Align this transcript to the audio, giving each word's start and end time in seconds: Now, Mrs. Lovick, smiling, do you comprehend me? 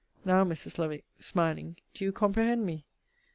Now, 0.25 0.43
Mrs. 0.43 0.79
Lovick, 0.79 1.03
smiling, 1.19 1.77
do 1.93 2.03
you 2.03 2.11
comprehend 2.11 2.65
me? 2.65 2.87